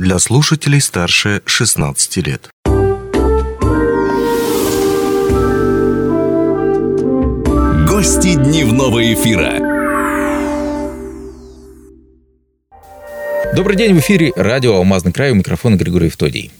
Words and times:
для 0.00 0.18
слушателей 0.18 0.80
старше 0.80 1.42
16 1.44 2.16
лет. 2.26 2.48
Гости 7.86 8.34
дневного 8.34 9.12
эфира. 9.12 9.58
Добрый 13.54 13.76
день, 13.76 13.94
в 13.94 13.98
эфире 13.98 14.32
радио 14.36 14.76
«Алмазный 14.76 15.12
край», 15.12 15.32
у 15.32 15.34
микрофона 15.34 15.76
Григорий 15.76 16.06
Евтодий. 16.06 16.50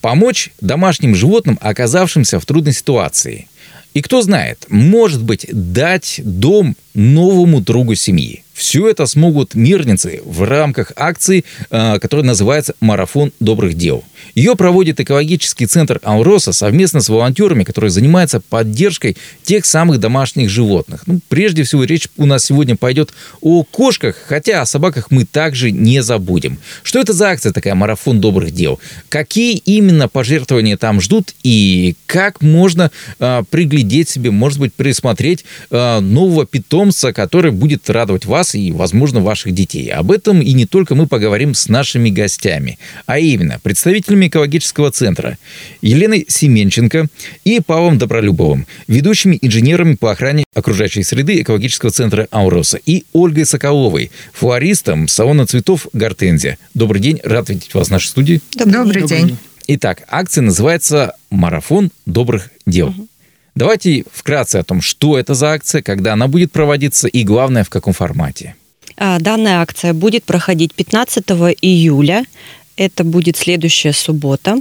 Помочь 0.00 0.50
домашним 0.60 1.16
животным, 1.16 1.58
оказавшимся 1.60 2.38
в 2.38 2.46
трудной 2.46 2.74
ситуации. 2.74 3.48
И 3.94 4.00
кто 4.00 4.22
знает, 4.22 4.66
может 4.68 5.22
быть, 5.22 5.46
дать 5.50 6.20
дом 6.24 6.76
новому 6.94 7.60
другу 7.60 7.94
семьи. 7.94 8.44
Все 8.52 8.88
это 8.88 9.06
смогут 9.06 9.54
мирницы 9.54 10.20
в 10.24 10.42
рамках 10.42 10.92
акции, 10.94 11.44
э, 11.70 11.98
которая 11.98 12.26
называется 12.26 12.74
«Марафон 12.80 13.32
добрых 13.40 13.74
дел». 13.74 14.04
Ее 14.34 14.56
проводит 14.56 15.00
экологический 15.00 15.66
центр 15.66 15.98
«Алроса» 16.02 16.52
совместно 16.52 17.00
с 17.00 17.08
волонтерами, 17.08 17.64
которые 17.64 17.90
занимаются 17.90 18.40
поддержкой 18.40 19.16
тех 19.42 19.64
самых 19.64 19.98
домашних 19.98 20.50
животных. 20.50 21.02
Ну, 21.06 21.20
прежде 21.28 21.62
всего, 21.62 21.84
речь 21.84 22.08
у 22.18 22.26
нас 22.26 22.44
сегодня 22.44 22.76
пойдет 22.76 23.10
о 23.40 23.64
кошках, 23.64 24.16
хотя 24.26 24.60
о 24.60 24.66
собаках 24.66 25.10
мы 25.10 25.24
также 25.24 25.70
не 25.70 26.02
забудем. 26.02 26.58
Что 26.82 27.00
это 27.00 27.14
за 27.14 27.30
акция 27.30 27.52
такая 27.52 27.74
«Марафон 27.74 28.20
добрых 28.20 28.52
дел»? 28.52 28.78
Какие 29.08 29.56
именно 29.56 30.08
пожертвования 30.08 30.76
там 30.76 31.00
ждут 31.00 31.34
и 31.42 31.96
как 32.06 32.42
можно 32.42 32.90
э, 33.18 33.42
приглядеть 33.52 34.08
себе, 34.08 34.30
может 34.30 34.58
быть, 34.58 34.72
присмотреть 34.72 35.44
э, 35.70 36.00
нового 36.00 36.46
питомца, 36.46 37.12
который 37.12 37.52
будет 37.52 37.88
радовать 37.90 38.24
вас 38.24 38.54
и, 38.54 38.72
возможно, 38.72 39.20
ваших 39.20 39.52
детей. 39.52 39.90
Об 39.90 40.10
этом 40.10 40.40
и 40.40 40.52
не 40.54 40.64
только 40.64 40.94
мы 40.94 41.06
поговорим 41.06 41.54
с 41.54 41.68
нашими 41.68 42.08
гостями, 42.08 42.78
а 43.04 43.18
именно 43.18 43.60
представителями 43.62 44.28
экологического 44.28 44.90
центра 44.90 45.36
Еленой 45.82 46.24
Семенченко 46.26 47.08
и 47.44 47.60
Павлом 47.60 47.98
Добролюбовым, 47.98 48.66
ведущими 48.88 49.38
инженерами 49.42 49.96
по 49.96 50.10
охране 50.10 50.44
окружающей 50.54 51.02
среды 51.02 51.42
экологического 51.42 51.90
центра 51.90 52.28
Ауроса 52.30 52.80
и 52.86 53.04
Ольгой 53.12 53.44
Соколовой, 53.44 54.10
флористом 54.32 55.08
салона 55.08 55.46
цветов 55.46 55.88
Гортензия. 55.92 56.56
Добрый 56.72 57.02
день, 57.02 57.20
рад 57.22 57.50
видеть 57.50 57.74
вас 57.74 57.88
в 57.88 57.90
нашей 57.90 58.06
студии. 58.06 58.40
Добрый, 58.54 59.02
Добрый 59.02 59.06
день. 59.06 59.36
Итак, 59.68 60.02
акция 60.08 60.42
называется 60.42 61.14
«Марафон 61.30 61.90
добрых 62.06 62.50
дел». 62.66 62.88
Угу. 62.88 63.08
Давайте 63.54 64.04
вкратце 64.10 64.56
о 64.56 64.62
том, 64.62 64.80
что 64.80 65.18
это 65.18 65.34
за 65.34 65.52
акция, 65.52 65.82
когда 65.82 66.14
она 66.14 66.26
будет 66.26 66.52
проводиться 66.52 67.06
и, 67.06 67.22
главное, 67.22 67.64
в 67.64 67.70
каком 67.70 67.92
формате. 67.92 68.54
А, 68.96 69.18
данная 69.18 69.60
акция 69.60 69.92
будет 69.92 70.24
проходить 70.24 70.74
15 70.74 71.24
июля. 71.60 72.24
Это 72.76 73.04
будет 73.04 73.36
следующая 73.36 73.92
суббота. 73.92 74.56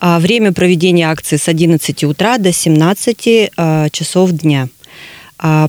А, 0.00 0.18
время 0.18 0.52
проведения 0.52 1.10
акции 1.10 1.36
с 1.36 1.46
11 1.46 2.04
утра 2.04 2.38
до 2.38 2.52
17 2.52 3.50
а, 3.56 3.88
часов 3.90 4.32
дня. 4.32 4.68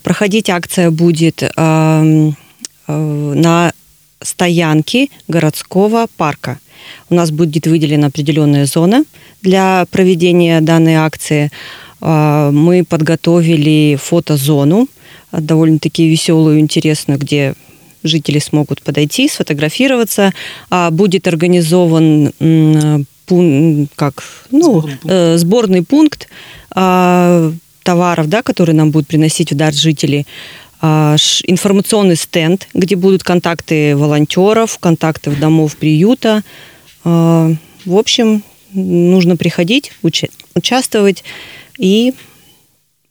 Проходить 0.03 0.51
акция 0.51 0.91
будет 0.91 1.41
на 1.57 2.35
стоянке 4.21 5.07
городского 5.27 6.05
парка. 6.15 6.59
У 7.09 7.15
нас 7.15 7.31
будет 7.31 7.65
выделена 7.65 8.07
определенная 8.07 8.67
зона 8.67 9.03
для 9.41 9.87
проведения 9.89 10.61
данной 10.61 10.93
акции. 10.93 11.49
Мы 12.05 12.83
подготовили 12.83 13.97
фотозону, 14.01 14.87
довольно-таки 15.31 16.09
веселую, 16.09 16.59
интересную, 16.59 17.17
где 17.17 17.53
жители 18.03 18.39
смогут 18.39 18.81
подойти, 18.81 19.29
сфотографироваться. 19.29 20.33
А 20.69 20.91
будет 20.91 21.27
организован 21.27 22.33
как, 23.95 24.23
ну, 24.51 24.81
сборный 24.81 24.97
пункт, 24.97 25.05
э, 25.05 25.37
сборный 25.37 25.83
пункт 25.83 26.27
товаров, 27.83 28.27
да, 28.27 28.41
которые 28.41 28.75
нам 28.75 28.91
будут 28.91 29.07
приносить 29.07 29.51
в 29.53 29.55
дар 29.55 29.73
жители. 29.73 30.25
Информационный 30.81 32.17
стенд, 32.17 32.67
где 32.73 32.97
будут 32.97 33.23
контакты 33.23 33.95
волонтеров, 33.95 34.77
контакты 34.79 35.31
домов 35.31 35.77
приюта. 35.77 36.43
В 37.05 37.57
общем, 37.87 38.43
нужно 38.73 39.37
приходить, 39.37 39.93
уча- 40.01 40.29
участвовать 40.55 41.23
и 41.83 42.13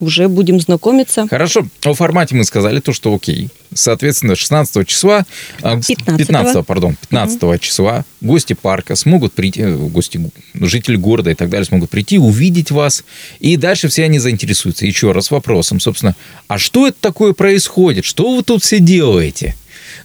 уже 0.00 0.28
будем 0.28 0.60
знакомиться. 0.60 1.28
Хорошо. 1.28 1.66
О 1.84 1.94
формате 1.94 2.34
мы 2.34 2.44
сказали 2.44 2.80
то, 2.80 2.92
что 2.92 3.14
окей. 3.14 3.50
Соответственно, 3.72 4.34
16 4.34 4.88
числа, 4.88 5.24
15, 5.58 5.96
а, 6.06 6.16
15 6.16 6.66
пардон, 6.66 6.96
15 6.96 7.42
угу. 7.42 7.58
числа 7.58 8.04
гости 8.20 8.54
парка 8.54 8.96
смогут 8.96 9.34
прийти, 9.34 9.60
э, 9.60 9.76
гости, 9.76 10.20
жители 10.54 10.96
города 10.96 11.30
и 11.30 11.34
так 11.34 11.50
далее 11.50 11.66
смогут 11.66 11.90
прийти, 11.90 12.18
увидеть 12.18 12.70
вас, 12.70 13.04
и 13.38 13.56
дальше 13.56 13.88
все 13.88 14.04
они 14.04 14.18
заинтересуются. 14.18 14.86
Еще 14.86 15.12
раз 15.12 15.30
вопросом, 15.30 15.78
собственно, 15.78 16.16
а 16.48 16.58
что 16.58 16.88
это 16.88 16.96
такое 17.00 17.32
происходит? 17.34 18.04
Что 18.04 18.34
вы 18.34 18.42
тут 18.42 18.64
все 18.64 18.80
делаете? 18.80 19.54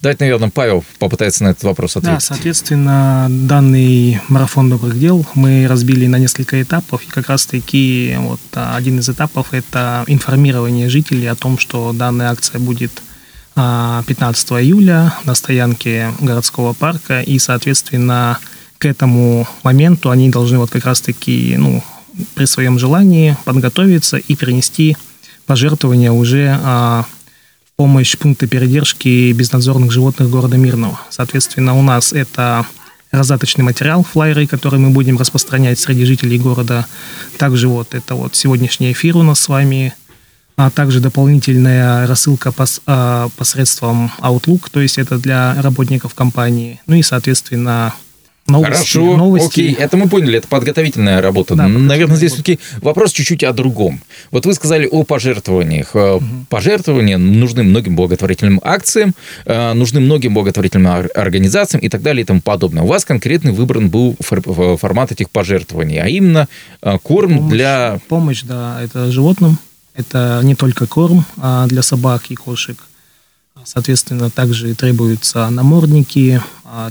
Давайте, 0.01 0.23
наверное, 0.23 0.49
Павел 0.49 0.83
попытается 0.99 1.43
на 1.43 1.49
этот 1.49 1.63
вопрос 1.63 1.97
ответить. 1.97 2.15
Да, 2.15 2.19
соответственно, 2.19 3.27
данный 3.29 4.21
марафон 4.27 4.69
добрых 4.69 4.99
дел 4.99 5.25
мы 5.33 5.67
разбили 5.67 6.07
на 6.07 6.17
несколько 6.17 6.61
этапов, 6.61 7.01
и 7.03 7.09
как 7.09 7.29
раз-таки 7.29 8.15
вот 8.19 8.39
один 8.53 8.99
из 8.99 9.09
этапов– 9.09 9.47
это 9.51 10.03
информирование 10.07 10.89
жителей 10.89 11.27
о 11.27 11.35
том, 11.35 11.57
что 11.57 11.93
данная 11.93 12.31
акция 12.31 12.59
будет 12.59 13.01
15 13.55 14.51
а, 14.51 14.61
июля 14.61 15.13
на 15.25 15.33
стоянке 15.33 16.11
городского 16.19 16.73
парка, 16.73 17.21
и, 17.21 17.39
соответственно, 17.39 18.37
к 18.77 18.85
этому 18.85 19.47
моменту 19.63 20.11
они 20.11 20.29
должны 20.29 20.59
вот 20.59 20.69
как 20.69 20.85
раз-таки, 20.85 21.55
ну, 21.57 21.83
при 22.35 22.45
своем 22.45 22.77
желании 22.77 23.35
подготовиться 23.45 24.17
и 24.17 24.35
принести 24.35 24.95
пожертвования 25.47 26.11
уже 26.11 26.55
а, 26.63 27.05
помощь 27.77 28.17
пункта 28.17 28.47
передержки 28.47 29.31
безнадзорных 29.33 29.91
животных 29.91 30.31
города 30.31 30.57
Мирного. 30.57 30.99
Соответственно, 31.11 31.77
у 31.77 31.83
нас 31.83 32.11
это 32.11 32.65
раздаточный 33.11 33.63
материал, 33.63 34.03
флайеры, 34.03 34.47
которые 34.47 34.79
мы 34.79 34.89
будем 34.89 35.15
распространять 35.15 35.77
среди 35.77 36.03
жителей 36.03 36.39
города. 36.39 36.88
Также 37.38 37.67
вот 37.67 37.93
это 37.93 38.15
вот 38.15 38.35
сегодняшний 38.35 38.93
эфир 38.93 39.17
у 39.17 39.21
нас 39.21 39.41
с 39.41 39.47
вами, 39.47 39.93
а 40.55 40.71
также 40.71 41.01
дополнительная 41.01 42.07
рассылка 42.07 42.51
пос, 42.51 42.81
а, 42.88 43.29
посредством 43.38 44.11
Outlook, 44.21 44.71
то 44.71 44.81
есть 44.81 44.97
это 44.97 45.19
для 45.19 45.61
работников 45.61 46.15
компании. 46.15 46.81
Ну 46.88 46.95
и, 46.95 47.03
соответственно, 47.03 47.94
Новости, 48.47 48.71
Хорошо, 48.71 49.17
новости. 49.17 49.47
окей, 49.47 49.73
это 49.73 49.97
мы 49.97 50.07
поняли, 50.07 50.37
это 50.37 50.47
подготовительная 50.47 51.21
работа. 51.21 51.55
Да, 51.55 51.67
Наверное, 51.67 52.15
здесь 52.15 52.31
все-таки 52.31 52.59
вопрос 52.81 53.11
чуть-чуть 53.11 53.43
о 53.43 53.51
другом. 53.51 53.99
Вот 54.31 54.45
вы 54.45 54.53
сказали 54.53 54.87
о 54.89 55.03
пожертвованиях. 55.03 55.93
Угу. 55.93 56.23
Пожертвования 56.49 57.17
нужны 57.17 57.63
многим 57.63 57.97
благотворительным 57.97 58.61
акциям, 58.63 59.13
э, 59.45 59.73
нужны 59.73 59.99
многим 59.99 60.33
благотворительным 60.33 61.09
организациям 61.13 61.81
и 61.81 61.89
так 61.89 62.01
далее 62.01 62.23
и 62.23 62.25
тому 62.25 62.39
подобное. 62.39 62.83
У 62.83 62.87
вас 62.87 63.03
конкретный 63.03 63.51
выбран 63.51 63.89
был 63.89 64.15
формат 64.21 65.11
этих 65.11 65.29
пожертвований, 65.29 65.99
а 65.99 66.07
именно 66.07 66.47
э, 66.81 66.97
корм 67.03 67.37
помощь, 67.37 67.51
для... 67.51 67.99
Помощь, 68.07 68.43
да, 68.43 68.81
это 68.81 69.11
животным. 69.11 69.57
Это 69.93 70.39
не 70.43 70.55
только 70.55 70.87
корм 70.87 71.25
а 71.37 71.67
для 71.67 71.81
собак 71.81 72.27
и 72.29 72.35
кошек– 72.35 72.77
Соответственно, 73.63 74.29
также 74.29 74.73
требуются 74.75 75.49
намордники, 75.49 76.41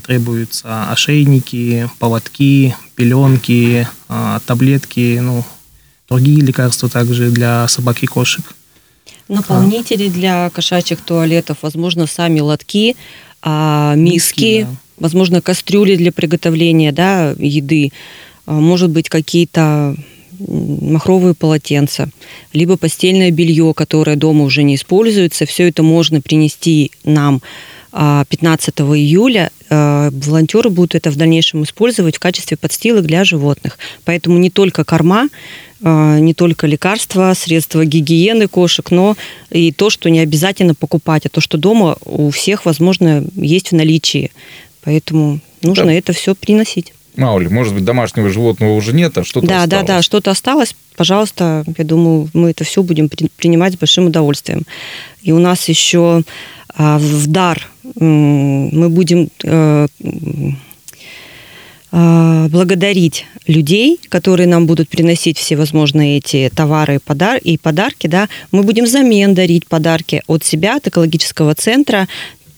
требуются 0.02 0.90
ошейники, 0.90 1.88
поводки, 1.98 2.74
пеленки, 2.94 3.86
а, 4.08 4.40
таблетки, 4.46 5.18
ну, 5.20 5.44
другие 6.08 6.40
лекарства 6.40 6.88
также 6.88 7.30
для 7.30 7.68
собак 7.68 8.02
и 8.02 8.06
кошек. 8.06 8.44
Наполнители 9.28 10.08
для 10.08 10.50
кошачьих 10.50 11.00
туалетов, 11.00 11.58
возможно, 11.62 12.06
сами 12.06 12.40
лотки, 12.40 12.96
а, 13.42 13.94
миски, 13.96 14.14
миски 14.14 14.62
да. 14.62 14.76
возможно, 14.98 15.42
кастрюли 15.42 15.96
для 15.96 16.12
приготовления 16.12 16.92
да, 16.92 17.32
еды, 17.38 17.92
может 18.46 18.90
быть, 18.90 19.08
какие-то 19.08 19.96
махровые 20.38 21.34
полотенца, 21.34 22.08
либо 22.52 22.76
постельное 22.76 23.30
белье, 23.30 23.72
которое 23.74 24.16
дома 24.16 24.44
уже 24.44 24.62
не 24.62 24.74
используется. 24.74 25.46
Все 25.46 25.68
это 25.68 25.82
можно 25.82 26.20
принести 26.20 26.92
нам 27.04 27.42
15 28.28 28.74
а, 28.78 28.82
июля. 28.82 29.50
А, 29.70 30.10
волонтеры 30.12 30.70
будут 30.70 30.94
это 30.94 31.10
в 31.10 31.16
дальнейшем 31.16 31.64
использовать 31.64 32.16
в 32.16 32.20
качестве 32.20 32.56
подстилок 32.56 33.06
для 33.06 33.24
животных. 33.24 33.78
Поэтому 34.04 34.38
не 34.38 34.50
только 34.50 34.84
корма, 34.84 35.28
а, 35.82 36.18
не 36.18 36.34
только 36.34 36.66
лекарства, 36.66 37.32
средства 37.34 37.84
гигиены 37.84 38.48
кошек, 38.48 38.90
но 38.90 39.16
и 39.50 39.72
то, 39.72 39.88
что 39.90 40.10
не 40.10 40.20
обязательно 40.20 40.74
покупать, 40.74 41.26
а 41.26 41.30
то, 41.30 41.40
что 41.40 41.56
дома 41.56 41.96
у 42.04 42.30
всех, 42.30 42.66
возможно, 42.66 43.24
есть 43.34 43.70
в 43.70 43.74
наличии. 43.74 44.30
Поэтому 44.84 45.40
нужно 45.62 45.86
да. 45.86 45.92
это 45.94 46.12
все 46.12 46.34
приносить. 46.34 46.92
Маули, 47.16 47.48
может 47.48 47.72
быть, 47.72 47.84
домашнего 47.84 48.28
животного 48.28 48.74
уже 48.74 48.92
нет, 48.92 49.16
а 49.16 49.24
что-то 49.24 49.46
Да, 49.46 49.62
осталось. 49.62 49.86
да, 49.86 49.94
да, 49.96 50.02
что-то 50.02 50.30
осталось. 50.30 50.76
Пожалуйста, 50.96 51.64
я 51.78 51.84
думаю, 51.84 52.28
мы 52.34 52.50
это 52.50 52.64
все 52.64 52.82
будем 52.82 53.08
принимать 53.08 53.72
с 53.72 53.76
большим 53.78 54.06
удовольствием. 54.06 54.64
И 55.22 55.32
у 55.32 55.38
нас 55.38 55.66
еще 55.68 56.24
в 56.76 57.26
дар 57.26 57.68
мы 57.94 58.88
будем 58.88 59.28
э, 59.44 59.86
э, 61.92 62.48
благодарить 62.48 63.26
людей, 63.46 63.98
которые 64.08 64.46
нам 64.46 64.66
будут 64.66 64.88
приносить 64.88 65.38
всевозможные 65.38 66.18
эти 66.18 66.50
товары 66.54 66.98
подар 67.04 67.38
и 67.38 67.56
подарки, 67.56 68.06
да, 68.06 68.28
мы 68.50 68.62
будем 68.62 68.84
взамен 68.84 69.34
дарить 69.34 69.66
подарки 69.66 70.22
от 70.26 70.44
себя, 70.44 70.76
от 70.76 70.88
экологического 70.88 71.54
центра, 71.54 72.08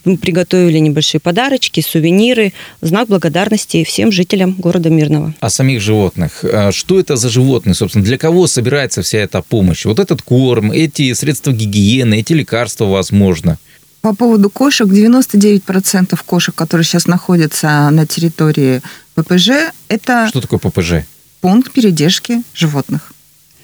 мы 0.04 0.16
приготовили 0.16 0.78
небольшие 0.78 1.20
подарочки, 1.20 1.80
сувениры, 1.80 2.54
знак 2.80 3.08
благодарности 3.08 3.84
всем 3.84 4.10
жителям 4.10 4.54
города 4.58 4.88
Мирного. 4.88 5.34
А 5.40 5.50
самих 5.50 5.82
животных. 5.82 6.44
А 6.50 6.72
что 6.72 6.98
это 6.98 7.16
за 7.16 7.28
животные, 7.28 7.74
собственно? 7.74 8.04
Для 8.04 8.16
кого 8.16 8.46
собирается 8.46 9.02
вся 9.02 9.18
эта 9.18 9.42
помощь? 9.42 9.84
Вот 9.84 9.98
этот 9.98 10.22
корм, 10.22 10.72
эти 10.72 11.12
средства 11.12 11.52
гигиены, 11.52 12.20
эти 12.20 12.32
лекарства, 12.32 12.86
возможно. 12.86 13.58
По 14.00 14.14
поводу 14.14 14.48
кошек, 14.48 14.86
99% 14.86 16.18
кошек, 16.24 16.54
которые 16.54 16.84
сейчас 16.84 17.06
находятся 17.06 17.90
на 17.90 18.06
территории 18.06 18.80
ППЖ, 19.14 19.72
это... 19.88 20.28
Что 20.28 20.40
такое 20.40 20.58
ППЖ? 20.58 21.04
Пункт 21.40 21.72
передержки 21.72 22.42
животных. 22.54 23.12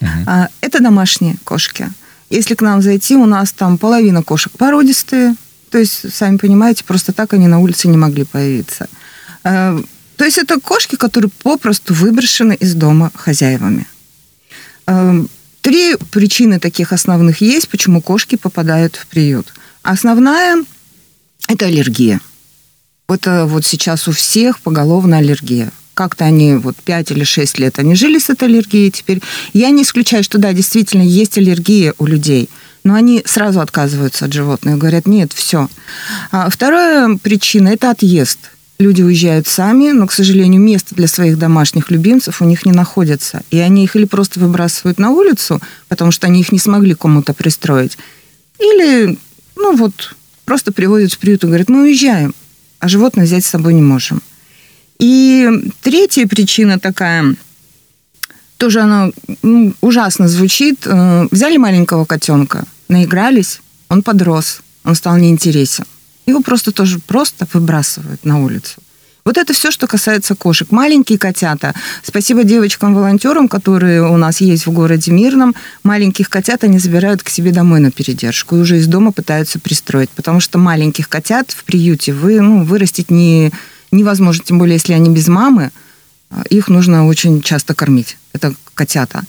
Угу. 0.01 0.11
Это 0.61 0.83
домашние 0.83 1.37
кошки. 1.45 1.89
Если 2.31 2.55
к 2.55 2.63
нам 2.63 2.83
зайти, 2.83 3.17
у 3.17 3.27
нас 3.27 3.53
там 3.53 3.79
половина 3.79 4.23
кошек 4.23 4.53
породистые, 4.57 5.37
то 5.71 5.79
есть, 5.79 6.15
сами 6.15 6.37
понимаете, 6.37 6.85
просто 6.85 7.13
так 7.13 7.33
они 7.33 7.49
на 7.49 7.59
улице 7.59 7.89
не 7.89 7.97
могли 7.97 8.25
появиться. 8.25 8.89
А, 9.43 9.77
то 10.17 10.25
есть 10.25 10.39
это 10.39 10.61
кошки, 10.61 10.95
которые 10.95 11.31
попросту 11.43 11.95
выброшены 11.95 12.55
из 12.55 12.75
дома 12.75 13.11
хозяевами. 13.15 13.87
А, 14.87 15.17
три 15.63 15.97
причины 16.13 16.61
таких 16.61 16.93
основных 16.93 17.41
есть, 17.41 17.69
почему 17.69 18.01
кошки 18.01 18.37
попадают 18.37 18.97
в 18.97 19.07
приют. 19.09 19.53
Основная– 19.85 20.65
это 21.49 21.67
аллергия. 21.67 22.21
Это 23.09 23.47
вот 23.47 23.65
сейчас 23.65 24.09
у 24.09 24.13
всех 24.13 24.59
поголовная 24.61 25.19
аллергия. 25.19 25.71
Как-то 25.95 26.25
они 26.25 26.55
вот 26.55 26.75
5 26.77 27.13
или 27.13 27.23
6 27.23 27.59
лет 27.59 27.79
они 27.79 27.95
жили 27.95 28.19
с 28.19 28.31
этой 28.31 28.49
аллергией. 28.49 28.91
Теперь 28.91 29.23
я 29.53 29.71
не 29.71 29.83
исключаю, 29.83 30.25
что 30.25 30.39
да, 30.39 30.53
действительно 30.53 31.03
есть 31.03 31.39
аллергия 31.39 31.95
у 31.99 32.07
людей– 32.07 32.51
но 32.85 32.95
они 32.95 33.23
сразу 33.25 33.61
отказываются 33.61 34.27
от 34.27 34.33
животных, 34.33 34.77
говорят, 34.77 35.07
нет, 35.07 35.33
все. 35.33 35.69
А 36.31 36.51
вторая 36.51 37.17
причина– 37.17 37.69
это 37.71 37.91
отъезд. 37.91 38.39
Люди 38.79 39.03
уезжают 39.03 39.47
сами, 39.47 39.93
но, 39.93 40.07
к 40.07 40.13
сожалению, 40.13 40.61
место 40.61 40.95
для 40.95 41.09
своих 41.09 41.39
домашних 41.39 41.91
любимцев 41.91 42.43
у 42.43 42.45
них 42.45 42.67
не 42.67 42.73
находится. 42.73 43.43
И 43.51 43.59
они 43.59 43.85
их 43.85 43.97
или 43.97 44.05
просто 44.05 44.39
выбрасывают 44.39 44.99
на 44.99 45.11
улицу, 45.11 45.63
потому 45.89 46.11
что 46.11 46.27
они 46.27 46.41
их 46.41 46.53
не 46.53 46.59
смогли 46.59 46.95
кому-то 46.95 47.33
пристроить, 47.33 47.97
или, 48.59 49.19
ну 49.57 49.77
вот, 49.77 50.15
просто 50.45 50.73
приводят 50.73 51.13
в 51.13 51.19
приют 51.19 51.45
и 51.45 51.47
говорят, 51.47 51.69
мы 51.69 51.83
уезжаем, 51.83 52.35
а 52.79 52.89
животное 52.89 53.25
взять 53.25 53.45
с 53.45 53.51
собой 53.51 53.75
не 53.75 53.83
можем. 53.83 54.23
И 54.99 55.49
третья 55.83 56.27
причина 56.27 56.79
такая, 56.79 57.37
тоже 58.57 58.81
она 58.81 59.11
ну, 59.43 59.75
ужасно 59.81 60.29
звучит. 60.29 60.87
Э, 60.87 61.27
взяли 61.31 61.57
маленького 61.57 62.05
котенка, 62.05 62.65
наигрались, 62.89 63.61
он 63.89 64.03
подрос, 64.03 64.61
он 64.85 64.95
стал 64.95 65.17
неинтересен. 65.17 65.85
Его 66.27 66.41
просто 66.41 66.73
тоже 66.73 67.01
просто 67.01 67.47
выбрасывают 67.53 68.25
на 68.25 68.43
улицу. 68.43 68.81
Вот 69.25 69.39
это 69.39 69.55
все, 69.55 69.71
что 69.71 69.87
касается 69.87 70.35
кошек. 70.35 70.71
Маленькие 70.71 71.19
котята. 71.19 71.75
Спасибо 72.03 72.45
девочкам-волонтерам, 72.45 73.49
которые 73.49 74.07
у 74.07 74.19
нас 74.19 74.43
есть 74.43 74.67
в 74.67 74.73
городе 74.73 75.13
Мирном. 75.13 75.55
Маленьких 75.83 76.29
котят 76.29 76.63
они 76.63 76.79
забирают 76.79 77.23
к 77.23 77.31
себе 77.31 77.51
домой 77.51 77.81
на 77.81 77.91
передержку 77.91 78.57
и 78.57 78.59
уже 78.61 78.77
из 78.77 78.87
дома 78.87 79.13
пытаются 79.13 79.59
пристроить. 79.59 80.11
Потому 80.11 80.41
что 80.41 80.59
маленьких 80.59 81.09
котят 81.09 81.53
в 81.53 81.65
приюте 81.65 82.13
вы, 82.13 82.41
ну, 82.43 82.65
вырастить 82.65 83.11
не, 83.11 83.51
невозможно. 83.91 84.45
Тем 84.45 84.59
более, 84.59 84.75
если 84.75 84.93
они 84.93 85.09
без 85.09 85.27
мамы, 85.29 85.71
их 86.51 86.69
нужно 86.69 87.07
очень 87.07 87.41
часто 87.41 87.75
кормить. 87.75 88.19
Это 88.35 88.55
котята. 88.75 89.23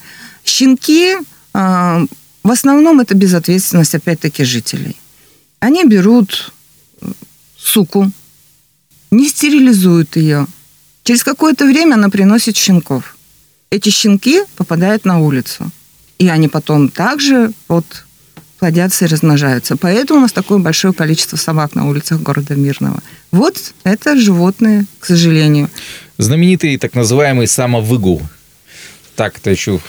Щенки 0.43 1.15
а, 1.53 2.05
в 2.43 2.51
основном 2.51 2.99
это 2.99 3.15
безответственность, 3.15 3.95
опять-таки, 3.95 4.43
жителей. 4.43 4.97
Они 5.59 5.85
берут 5.85 6.51
суку, 7.57 8.11
не 9.11 9.29
стерилизуют 9.29 10.15
ее. 10.15 10.47
Через 11.03 11.23
какое-то 11.23 11.65
время 11.65 11.95
она 11.95 12.09
приносит 12.09 12.57
щенков. 12.57 13.15
Эти 13.69 13.89
щенки 13.89 14.43
попадают 14.55 15.05
на 15.05 15.19
улицу. 15.19 15.71
И 16.17 16.27
они 16.27 16.47
потом 16.47 16.89
также 16.89 17.51
вот 17.67 17.85
плодятся 18.59 19.05
и 19.05 19.07
размножаются. 19.07 19.75
Поэтому 19.75 20.19
у 20.19 20.21
нас 20.21 20.31
такое 20.31 20.59
большое 20.59 20.93
количество 20.93 21.37
собак 21.37 21.75
на 21.75 21.87
улицах 21.87 22.21
города 22.21 22.55
Мирного. 22.55 23.03
Вот 23.31 23.73
это 23.83 24.17
животные, 24.17 24.85
к 24.99 25.05
сожалению. 25.05 25.69
Знаменитый 26.17 26.77
так 26.77 26.93
называемый 26.95 27.47
самовыгул– 27.47 28.21
так 29.15 29.37
это 29.37 29.49
еще 29.49 29.79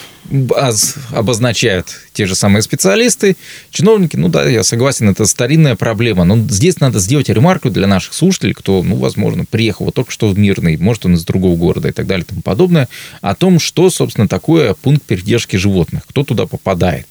обозначают 1.13 1.87
те 2.13 2.27
же 2.27 2.35
самые 2.35 2.63
специалисты, 2.63 3.37
чиновники. 3.71 4.17
Ну 4.17 4.29
да, 4.29 4.49
я 4.49 4.65
согласен, 4.65 5.09
это 5.09 5.25
старинная 5.27 5.77
проблема. 5.77 6.25
Но 6.25 6.37
здесь 6.49 6.81
надо 6.81 6.99
сделать 6.99 7.29
ремарку 7.29 7.71
для 7.71 7.87
наших 7.87 8.13
слушателей, 8.13 8.55
кто, 8.55 8.83
ну, 8.83 8.97
возможно, 8.97 9.45
приехал 9.45 9.85
вот 9.85 9.95
только 9.95 10.11
что 10.11 10.29
в 10.29 10.39
Мирный, 10.39 10.77
может, 10.77 11.07
он 11.07 11.15
из 11.15 11.25
другого 11.25 11.57
города 11.57 11.89
и 11.89 11.93
так 11.93 12.07
далее 12.07 12.25
и 12.25 12.29
тому 12.29 12.43
подобное, 12.43 12.89
о 13.21 13.35
том, 13.35 13.61
что, 13.61 13.89
собственно, 13.91 14.27
такое 14.27 14.75
пункт 14.75 15.05
передержки 15.05 15.57
животных, 15.57 16.03
кто 16.07 16.25
туда 16.25 16.47
попадает. 16.47 17.07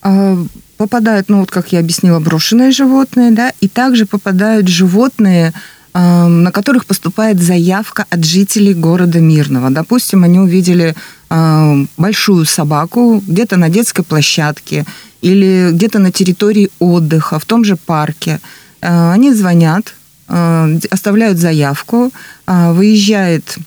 А, 0.00 0.38
попадают, 0.76 1.28
ну 1.28 1.40
вот 1.40 1.50
как 1.50 1.72
я 1.72 1.80
объяснила, 1.80 2.20
брошенные 2.20 2.70
животные, 2.70 3.30
да, 3.32 3.52
и 3.60 3.68
также 3.68 4.06
попадают 4.06 4.68
животные, 4.68 5.52
на 5.98 6.52
которых 6.52 6.86
поступает 6.86 7.42
заявка 7.42 8.06
от 8.08 8.24
жителей 8.24 8.74
города 8.74 9.18
Мирного. 9.18 9.70
Допустим, 9.70 10.22
они 10.22 10.38
увидели 10.38 10.94
эм, 11.28 11.88
большую 11.96 12.44
собаку 12.44 13.22
где-то 13.26 13.56
на 13.56 13.68
детской 13.68 14.04
площадке 14.04 14.84
или 15.22 15.70
где-то 15.72 15.98
на 15.98 16.12
территории 16.12 16.70
отдыха, 16.78 17.40
в 17.40 17.44
том 17.44 17.64
же 17.64 17.76
парке. 17.76 18.40
Э, 18.80 19.10
они 19.10 19.34
звонят, 19.34 19.94
э, 20.28 20.78
оставляют 20.90 21.38
заявку, 21.38 22.12
э, 22.46 22.72
выезжает 22.72 23.58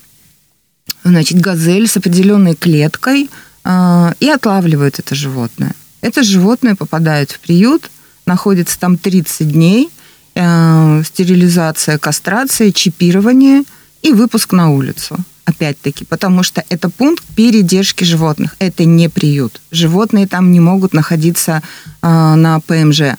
значит, 1.04 1.38
газель 1.38 1.86
с 1.86 1.96
определенной 1.96 2.54
клеткой 2.54 3.28
и 4.20 4.28
отлавливают 4.28 4.98
это 4.98 5.14
животное. 5.14 5.74
Это 6.00 6.24
животное 6.24 6.74
попадает 6.74 7.30
в 7.30 7.38
приют, 7.38 7.90
находится 8.26 8.78
там 8.78 8.96
30 8.96 9.52
дней– 9.52 9.90
э, 10.34 11.02
стерилизация, 11.04 11.98
кастрация, 11.98 12.72
чипирование 12.72 13.64
и 14.02 14.12
выпуск 14.12 14.52
на 14.52 14.70
улицу. 14.70 15.16
Опять-таки, 15.44 16.04
потому 16.04 16.42
что 16.42 16.64
это 16.68 16.88
пункт 16.88 17.24
передержки 17.34 18.04
животных. 18.04 18.54
Это 18.58 18.84
не 18.84 19.08
приют. 19.08 19.60
Животные 19.70 20.26
там 20.26 20.52
не 20.52 20.60
могут 20.60 20.92
находиться 20.92 21.62
э, 22.02 22.34
на 22.34 22.60
ПМЖ. 22.60 23.16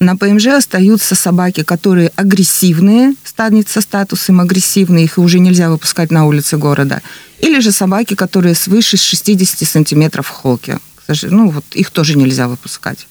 На 0.00 0.16
ПМЖ 0.16 0.46
остаются 0.46 1.14
собаки, 1.14 1.62
которые 1.62 2.10
агрессивные, 2.16 3.14
станет 3.22 3.68
со 3.68 3.82
статусом 3.82 4.40
агрессивные, 4.40 5.04
их 5.04 5.18
уже 5.18 5.38
нельзя 5.38 5.68
выпускать 5.68 6.10
на 6.10 6.24
улицы 6.24 6.56
города. 6.56 7.02
Или 7.38 7.60
же 7.60 7.70
собаки, 7.70 8.14
которые 8.14 8.54
свыше 8.54 8.96
60 8.96 9.68
сантиметров 9.68 10.28
холки. 10.28 10.78
Ну, 11.24 11.50
вот 11.50 11.64
их 11.72 11.90
тоже 11.90 12.16
нельзя 12.16 12.48
выпускать. 12.48 13.06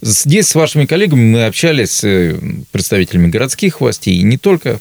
Здесь 0.00 0.48
с 0.48 0.54
вашими 0.54 0.86
коллегами 0.86 1.20
мы 1.20 1.46
общались 1.46 1.90
с 1.90 2.04
э, 2.04 2.38
представителями 2.70 3.28
городских 3.28 3.80
властей, 3.80 4.18
и 4.18 4.22
не 4.22 4.38
только, 4.38 4.80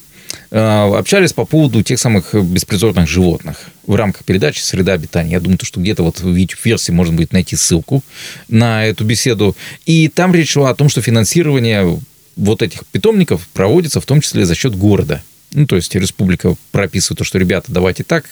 а, 0.49 0.97
общались 0.97 1.33
по 1.33 1.45
поводу 1.45 1.83
тех 1.83 1.99
самых 1.99 2.33
беспризорных 2.33 3.07
животных 3.09 3.57
в 3.85 3.95
рамках 3.95 4.23
передачи 4.23 4.61
«Среда 4.61 4.93
обитания». 4.93 5.31
Я 5.31 5.39
думаю, 5.39 5.59
что 5.63 5.79
где-то 5.79 6.03
вот 6.03 6.19
в 6.19 6.35
YouTube-версии 6.35 6.91
можно 6.91 7.15
будет 7.15 7.33
найти 7.33 7.55
ссылку 7.55 8.03
на 8.47 8.85
эту 8.85 9.03
беседу. 9.03 9.55
И 9.85 10.07
там 10.07 10.33
речь 10.33 10.51
шла 10.51 10.69
о 10.69 10.75
том, 10.75 10.89
что 10.89 11.01
финансирование 11.01 11.99
вот 12.35 12.61
этих 12.61 12.85
питомников 12.87 13.47
проводится 13.53 13.99
в 13.99 14.05
том 14.05 14.21
числе 14.21 14.45
за 14.45 14.55
счет 14.55 14.75
города– 14.75 15.21
ну, 15.57 15.65
то 15.65 15.75
есть 15.75 15.95
республика 15.95 16.55
прописывает 16.71 17.17
то, 17.17 17.23
что, 17.23 17.39
ребята, 17.39 17.71
давайте 17.71 18.03
так, 18.03 18.25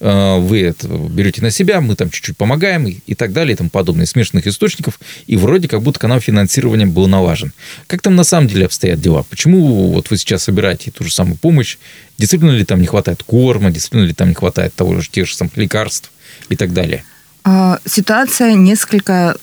э, 0.00 0.38
вы 0.38 0.62
это 0.62 0.88
берете 0.88 1.42
на 1.42 1.50
себя, 1.50 1.82
мы 1.82 1.94
там 1.94 2.08
чуть-чуть 2.08 2.38
помогаем 2.38 2.86
и 2.86 3.14
так 3.14 3.34
далее 3.34 3.52
и 3.52 3.56
тому 3.56 3.68
подобное, 3.68 4.06
смешанных 4.06 4.46
источников, 4.46 4.98
и 5.26 5.36
вроде 5.36 5.68
как 5.68 5.82
будто 5.82 6.00
канал 6.00 6.20
финансирования 6.20 6.86
был 6.86 7.06
налажен. 7.06 7.52
Как 7.86 8.00
там 8.00 8.16
на 8.16 8.24
самом 8.24 8.48
деле 8.48 8.64
обстоят 8.64 8.98
дела? 8.98 9.24
Почему 9.24 9.92
вот 9.92 10.08
вы 10.10 10.16
сейчас 10.16 10.44
собираете 10.44 10.90
ту 10.90 11.04
же 11.04 11.12
самую 11.12 11.36
помощь? 11.36 11.76
Действительно 12.16 12.52
ли 12.52 12.64
там 12.64 12.80
не 12.80 12.86
хватает 12.86 13.22
корма, 13.22 13.70
действительно 13.70 14.06
ли 14.06 14.14
там 14.14 14.30
не 14.30 14.34
хватает 14.34 14.74
того 14.74 14.98
же, 14.98 15.10
тех 15.10 15.28
же 15.28 15.36
самых 15.36 15.58
лекарств 15.58 16.10
и 16.48 16.56
так 16.56 16.72
далее? 16.72 17.04
А, 17.44 17.78
ситуация 17.84 18.54
несколько... 18.54 19.36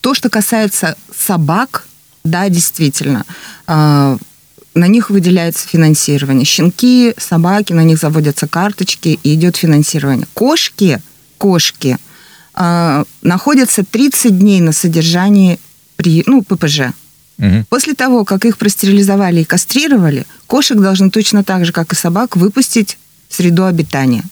То, 0.00 0.14
что 0.14 0.30
касается 0.30 0.96
собак, 1.14 1.88
да, 2.24 2.48
действительно, 2.48 3.26
а, 3.66 4.16
на 4.74 4.86
них 4.86 5.10
выделяется 5.10 5.66
финансирование. 5.66 6.44
Щенки, 6.44 7.14
собаки, 7.18 7.72
на 7.72 7.82
них 7.84 7.98
заводятся 7.98 8.46
карточки, 8.46 9.18
и 9.22 9.34
идет 9.34 9.56
финансирование. 9.56 10.26
Кошки, 10.34 11.00
кошки 11.38 11.98
э, 12.54 13.04
находятся 13.22 13.84
30 13.84 14.38
дней 14.38 14.60
на 14.60 14.72
содержании 14.72 15.58
при, 15.96 16.22
ну, 16.26 16.42
ППЖ. 16.42 16.92
Угу. 17.38 17.64
После 17.68 17.94
того, 17.94 18.24
как 18.24 18.44
их 18.44 18.58
простерилизовали 18.58 19.40
и 19.40 19.44
кастрировали, 19.44 20.26
кошек 20.46 20.78
должны 20.78 21.10
точно 21.10 21.42
так 21.42 21.64
же, 21.64 21.72
как 21.72 21.92
и 21.92 21.96
собак, 21.96 22.36
выпустить 22.36 22.98
в 23.28 23.34
среду 23.34 23.64
обитания. 23.64 24.24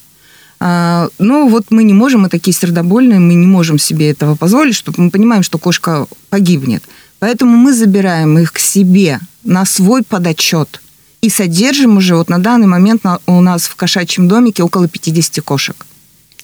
А, 0.60 1.08
ну, 1.18 1.48
вот 1.48 1.66
мы 1.70 1.84
не 1.84 1.94
можем, 1.94 2.22
мы 2.22 2.28
такие 2.28 2.52
сердобольные, 2.52 3.20
мы 3.20 3.34
не 3.34 3.46
можем 3.46 3.78
себе 3.78 4.10
этого 4.10 4.34
позволить, 4.34 4.74
чтобы 4.74 5.02
мы 5.02 5.10
понимаем, 5.10 5.42
что 5.42 5.58
кошка 5.58 6.06
погибнет. 6.30 6.82
Поэтому 7.18 7.56
мы 7.56 7.72
забираем 7.74 8.38
их 8.38 8.52
к 8.52 8.58
себе 8.58 9.20
на 9.44 9.64
свой 9.64 10.02
подотчет 10.02 10.80
и 11.20 11.30
содержим 11.30 11.96
уже 11.96 12.14
вот 12.14 12.28
на 12.28 12.38
данный 12.38 12.66
момент 12.66 13.02
у 13.26 13.40
нас 13.40 13.66
в 13.66 13.74
кошачьем 13.74 14.28
домике 14.28 14.62
около 14.62 14.88
50 14.88 15.44
кошек. 15.44 15.86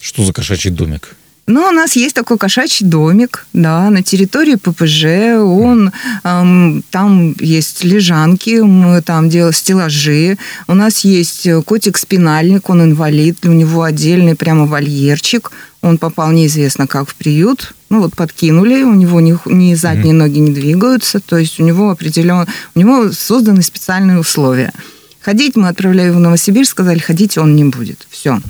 Что 0.00 0.24
за 0.24 0.32
кошачий 0.32 0.70
домик? 0.70 1.16
Ну, 1.46 1.68
у 1.68 1.70
нас 1.72 1.94
есть 1.94 2.14
такой 2.14 2.38
кошачий 2.38 2.86
домик, 2.86 3.46
да, 3.52 3.90
на 3.90 4.02
территории 4.02 4.54
ППЖ. 4.54 5.36
Он, 5.38 5.92
эм, 6.24 6.82
там 6.90 7.34
есть 7.38 7.84
лежанки, 7.84 8.60
мы 8.60 9.02
там 9.02 9.28
делаем 9.28 9.52
стеллажи. 9.52 10.38
У 10.66 10.74
нас 10.74 11.04
есть 11.04 11.46
котик-спинальник, 11.66 12.70
он 12.70 12.82
инвалид, 12.82 13.44
у 13.44 13.52
него 13.52 13.82
отдельный 13.82 14.36
прямо 14.36 14.64
вольерчик. 14.64 15.52
Он 15.82 15.98
попал 15.98 16.32
неизвестно 16.32 16.86
как 16.86 17.10
в 17.10 17.14
приют. 17.14 17.74
Ну, 17.94 18.00
вот 18.00 18.16
подкинули, 18.16 18.82
у 18.82 18.92
него 18.92 19.20
ни, 19.20 19.38
ни 19.46 19.74
задние 19.74 20.14
mm-hmm. 20.14 20.18
ноги 20.18 20.38
не 20.40 20.50
двигаются, 20.50 21.20
то 21.20 21.38
есть 21.38 21.60
у 21.60 21.62
него 21.62 21.90
определенно, 21.90 22.48
у 22.74 22.78
него 22.80 23.12
созданы 23.12 23.62
специальные 23.62 24.18
условия. 24.18 24.72
Ходить 25.20 25.54
мы 25.54 25.68
отправляли 25.68 26.10
в 26.10 26.18
Новосибирск, 26.18 26.72
сказали, 26.72 26.98
ходить 26.98 27.38
он 27.38 27.54
не 27.54 27.62
будет. 27.62 28.04
Все. 28.10 28.40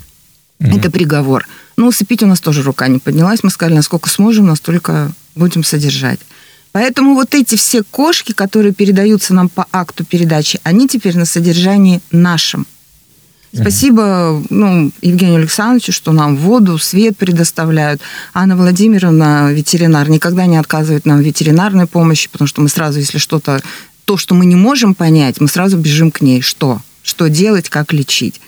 Mm-hmm. 0.60 0.78
Это 0.78 0.90
приговор. 0.90 1.46
Но 1.76 1.88
усыпить 1.88 2.22
у 2.22 2.26
нас 2.26 2.40
тоже 2.40 2.62
рука 2.62 2.88
не 2.88 3.00
поднялась. 3.00 3.42
Мы 3.42 3.50
сказали, 3.50 3.74
насколько 3.74 4.08
сможем, 4.08 4.46
настолько 4.46 5.12
будем 5.34 5.62
содержать. 5.62 6.20
Поэтому 6.72 7.12
вот 7.12 7.34
эти 7.34 7.56
все 7.56 7.82
кошки, 7.82 8.32
которые 8.32 8.72
передаются 8.72 9.34
нам 9.34 9.50
по 9.50 9.66
акту 9.72 10.06
передачи, 10.06 10.58
они 10.62 10.88
теперь 10.88 11.18
на 11.18 11.26
содержании 11.26 12.00
нашем. 12.10 12.66
Спасибо 13.54 14.42
ну, 14.50 14.90
Евгению 15.00 15.36
Александровичу, 15.36 15.92
что 15.92 16.12
нам 16.12 16.36
воду, 16.36 16.76
свет 16.78 17.16
предоставляют. 17.16 18.00
Анна 18.32 18.56
Владимировна, 18.56 19.52
ветеринар, 19.52 20.08
никогда 20.08 20.46
не 20.46 20.56
отказывает 20.56 21.06
нам 21.06 21.18
в 21.18 21.22
ветеринарной 21.22 21.86
помощи, 21.86 22.28
потому 22.30 22.48
что 22.48 22.62
мы 22.62 22.68
сразу, 22.68 22.98
если 22.98 23.18
что-то, 23.18 23.62
то, 24.04 24.16
что 24.16 24.34
мы 24.34 24.44
не 24.46 24.56
можем 24.56 24.94
понять, 24.94 25.40
мы 25.40 25.48
сразу 25.48 25.78
бежим 25.78 26.10
к 26.10 26.20
ней. 26.20 26.40
Что? 26.40 26.80
Что 27.02 27.28
делать, 27.28 27.68
как 27.68 27.92
лечить? 27.92 28.40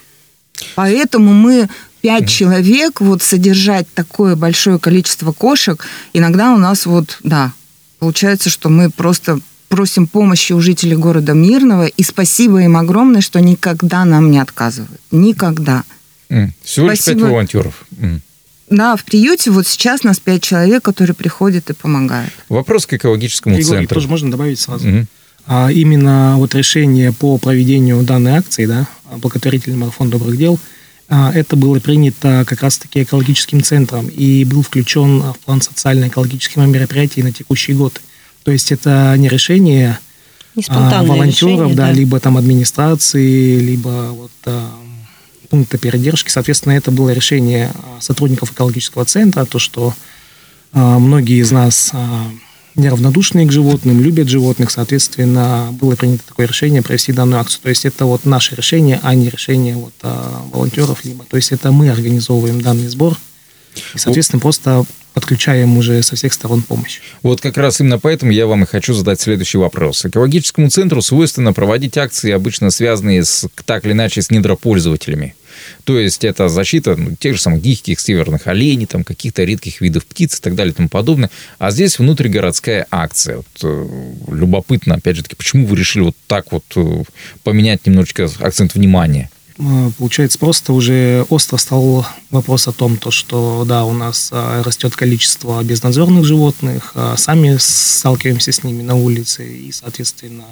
Поэтому 0.74 1.32
мы 1.32 1.68
пять 2.00 2.28
человек, 2.28 3.00
вот 3.00 3.22
содержать 3.22 3.86
такое 3.94 4.36
большое 4.36 4.78
количество 4.78 5.32
кошек, 5.32 5.84
иногда 6.12 6.52
у 6.52 6.56
нас 6.56 6.86
вот, 6.86 7.18
да, 7.22 7.52
получается, 7.98 8.50
что 8.50 8.68
мы 8.68 8.90
просто 8.90 9.40
просим 9.76 10.06
помощи 10.06 10.54
у 10.54 10.60
жителей 10.60 10.96
города 10.96 11.34
Мирного, 11.34 11.86
и 11.86 12.02
спасибо 12.02 12.62
им 12.62 12.78
огромное, 12.78 13.20
что 13.20 13.40
никогда 13.40 14.06
нам 14.06 14.30
не 14.30 14.38
отказывают. 14.38 15.00
Никогда. 15.10 15.84
Mm. 16.30 16.48
Всего 16.64 16.90
лишь 16.90 17.04
пять 17.04 17.20
волонтеров. 17.20 17.84
Mm. 17.92 18.20
Да, 18.70 18.96
в 18.96 19.04
приюте 19.04 19.50
вот 19.50 19.66
сейчас 19.66 20.02
нас 20.02 20.18
пять 20.18 20.42
человек, 20.42 20.82
которые 20.82 21.14
приходят 21.14 21.68
и 21.68 21.74
помогают. 21.74 22.32
Вопрос 22.48 22.86
к 22.86 22.94
экологическому 22.94 23.54
Григорий, 23.54 23.80
центру. 23.80 23.94
тоже 23.94 24.08
можно 24.08 24.30
добавить 24.30 24.58
сразу. 24.58 24.88
Mm-hmm. 24.88 25.06
А 25.46 25.70
именно 25.70 26.36
вот 26.38 26.54
решение 26.54 27.12
по 27.12 27.36
проведению 27.36 28.02
данной 28.02 28.32
акции, 28.32 28.64
да, 28.64 28.88
благотворительный 29.18 29.76
марафон 29.76 30.08
добрых 30.08 30.38
дел– 30.38 30.58
а, 31.08 31.32
это 31.32 31.54
было 31.56 31.78
принято 31.78 32.44
как 32.46 32.62
раз-таки 32.62 33.02
экологическим 33.02 33.62
центром 33.62 34.08
и 34.08 34.44
был 34.44 34.62
включен 34.62 35.20
в 35.20 35.38
план 35.44 35.62
социально-экологических 35.62 36.56
мероприятий 36.56 37.22
на 37.22 37.32
текущий 37.32 37.74
год. 37.74 38.00
То 38.46 38.52
есть 38.52 38.70
это 38.70 39.12
не 39.18 39.28
решение 39.28 39.98
не 40.54 40.62
а, 40.68 41.02
волонтеров, 41.02 41.26
решение, 41.26 41.74
да, 41.74 41.86
да, 41.88 41.92
либо 41.92 42.20
там 42.20 42.36
администрации, 42.36 43.58
либо 43.58 44.10
вот 44.12 44.30
а, 44.44 44.70
пункта 45.50 45.78
передержки. 45.78 46.30
Соответственно, 46.30 46.74
это 46.74 46.92
было 46.92 47.10
решение 47.10 47.72
сотрудников 47.98 48.52
экологического 48.52 49.04
центра, 49.04 49.44
то, 49.46 49.58
что 49.58 49.94
многие 50.72 51.40
из 51.40 51.50
нас 51.50 51.92
неравнодушные 52.76 53.48
к 53.48 53.52
животным, 53.52 54.00
любят 54.00 54.28
животных, 54.28 54.70
соответственно, 54.70 55.70
было 55.72 55.96
принято 55.96 56.22
такое 56.28 56.46
решение 56.46 56.82
провести 56.82 57.12
данную 57.12 57.40
акцию. 57.40 57.62
То 57.62 57.70
есть 57.70 57.84
это 57.84 58.04
вот 58.04 58.24
наше 58.26 58.54
решение, 58.54 59.00
а 59.02 59.12
не 59.16 59.28
решение 59.28 59.74
вот, 59.74 59.94
а, 60.02 60.46
волонтеров, 60.52 61.04
либо. 61.04 61.24
То 61.24 61.36
есть 61.36 61.50
это 61.50 61.72
мы 61.72 61.90
организовываем 61.90 62.60
данный 62.60 62.86
сбор, 62.86 63.18
и, 63.94 63.98
соответственно, 63.98 64.38
просто 64.38 64.84
подключаем 65.16 65.78
уже 65.78 66.02
со 66.02 66.14
всех 66.14 66.34
сторон 66.34 66.60
помощь. 66.60 67.00
Вот 67.22 67.40
как 67.40 67.56
раз 67.56 67.80
именно 67.80 67.98
поэтому 67.98 68.32
я 68.32 68.46
вам 68.46 68.64
и 68.64 68.66
хочу 68.66 68.92
задать 68.92 69.18
следующий 69.18 69.56
вопрос. 69.56 70.04
Экологическому 70.04 70.68
центру 70.68 71.00
свойственно 71.00 71.54
проводить 71.54 71.96
акции, 71.96 72.32
обычно 72.32 72.70
связанные 72.70 73.24
с, 73.24 73.48
так 73.64 73.86
или 73.86 73.92
иначе 73.92 74.20
с 74.20 74.30
недропользователями. 74.30 75.34
То 75.84 75.98
есть 75.98 76.22
это 76.22 76.50
защита 76.50 76.96
ну, 76.96 77.16
тех 77.16 77.34
же 77.34 77.40
самых 77.40 77.62
диких 77.62 77.98
северных 77.98 78.46
оленей, 78.46 78.84
там, 78.84 79.04
каких-то 79.04 79.42
редких 79.42 79.80
видов 79.80 80.04
птиц 80.04 80.38
и 80.38 80.42
так 80.42 80.54
далее 80.54 80.74
и 80.74 80.76
тому 80.76 80.90
подобное. 80.90 81.30
А 81.58 81.70
здесь 81.70 81.98
внутригородская 81.98 82.86
акция. 82.90 83.38
Вот, 83.38 83.46
э, 83.62 83.86
любопытно, 84.28 84.96
опять 84.96 85.16
же 85.16 85.22
таки, 85.22 85.34
почему 85.34 85.66
вы 85.66 85.78
решили 85.78 86.02
вот 86.02 86.16
так 86.26 86.52
вот 86.52 86.64
э, 86.76 87.04
поменять 87.42 87.86
немножечко 87.86 88.28
акцент 88.40 88.74
внимания? 88.74 89.30
Э, 89.58 89.90
получается, 89.98 90.38
просто 90.38 90.72
уже 90.72 91.26
остро 91.28 91.56
стал 91.56 92.06
вопрос 92.30 92.68
о 92.68 92.72
том, 92.72 92.96
то, 92.96 93.10
что, 93.10 93.64
да, 93.66 93.84
у 93.84 93.92
нас 93.92 94.30
растет 94.32 94.96
количество 94.96 95.62
безнадзорных 95.62 96.24
животных, 96.24 96.92
а 96.94 97.16
сами 97.16 97.56
сталкиваемся 97.58 98.52
с 98.52 98.62
ними 98.64 98.82
на 98.82 98.96
улице, 98.96 99.46
и, 99.48 99.72
соответственно, 99.72 100.44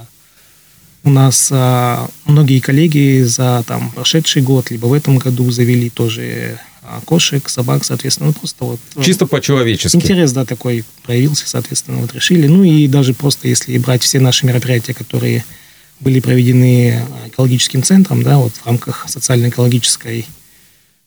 у 1.05 1.11
нас 1.11 1.51
а, 1.53 2.09
многие 2.25 2.61
коллеги 2.61 3.23
за 3.25 3.63
там, 3.67 3.91
прошедший 3.91 4.41
год, 4.41 4.71
либо 4.71 4.87
в 4.87 4.93
этом 4.95 5.19
году 5.19 5.51
завели 5.51 5.91
тоже 5.91 6.59
кошек, 7.05 7.49
собак, 7.49 7.85
соответственно, 7.85 8.29
ну 8.29 8.33
просто 8.33 8.65
вот... 8.65 8.81
Чисто 9.03 9.27
по-человечески. 9.27 9.97
Интерес, 9.97 10.33
да, 10.33 10.45
такой 10.45 10.85
проявился, 11.03 11.49
соответственно, 11.49 11.99
вот 11.99 12.15
решили. 12.15 12.47
Ну 12.47 12.63
и 12.63 12.87
даже 12.89 13.15
просто 13.15 13.49
если 13.49 13.77
брать 13.79 14.03
все 14.03 14.21
наши 14.21 14.47
мероприятия, 14.47 14.95
которые 14.95 15.45
были 16.01 16.21
проведены 16.21 17.03
экологическим 17.27 17.83
центром, 17.83 18.23
да, 18.23 18.39
вот 18.39 18.53
в 18.53 18.67
рамках 18.67 19.07
социально-экологической 19.09 20.27